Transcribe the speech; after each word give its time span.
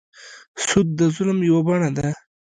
سود 0.65 0.87
د 0.99 1.01
ظلم 1.15 1.39
یوه 1.49 1.61
بڼه 1.67 1.89
ده. 1.97 2.09